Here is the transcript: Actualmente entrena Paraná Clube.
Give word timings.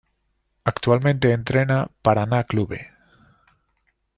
Actualmente 0.63 1.31
entrena 1.31 1.91
Paraná 2.01 2.43
Clube. 2.45 2.89